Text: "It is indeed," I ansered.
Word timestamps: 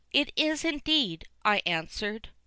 "It 0.11 0.31
is 0.35 0.65
indeed," 0.65 1.25
I 1.45 1.61
ansered. 1.67 2.29